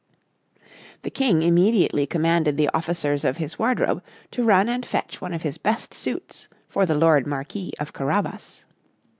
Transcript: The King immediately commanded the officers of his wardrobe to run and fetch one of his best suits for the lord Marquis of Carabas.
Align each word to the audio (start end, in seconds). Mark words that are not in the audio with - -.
The 1.03 1.11
King 1.11 1.43
immediately 1.43 2.07
commanded 2.07 2.57
the 2.57 2.69
officers 2.69 3.23
of 3.23 3.37
his 3.37 3.59
wardrobe 3.59 4.01
to 4.31 4.43
run 4.43 4.67
and 4.67 4.83
fetch 4.83 5.21
one 5.21 5.31
of 5.31 5.43
his 5.43 5.59
best 5.59 5.93
suits 5.93 6.47
for 6.67 6.87
the 6.87 6.95
lord 6.95 7.27
Marquis 7.27 7.73
of 7.79 7.93
Carabas. 7.93 8.65